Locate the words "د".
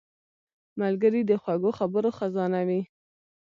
1.25-1.31